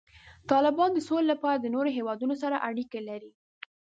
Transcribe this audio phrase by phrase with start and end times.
[0.51, 3.31] طالبان د سولې لپاره د نورو هیوادونو سره اړیکې لري.